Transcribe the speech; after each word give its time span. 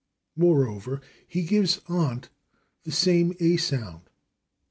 Moreover, 0.35 0.99
he 1.27 1.43
gives 1.43 1.79
/aunt/ 1.81 2.29
the 2.85 2.91
same 2.91 3.33
/a/ 3.35 3.59
sound. 3.59 4.09